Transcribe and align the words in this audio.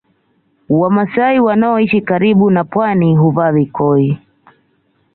Wamasai 0.69 1.39
wanaoishi 1.39 2.01
karibu 2.01 2.49
na 2.51 2.63
Pwani 2.63 3.15
huvaa 3.17 3.53
kikoi 3.53 4.17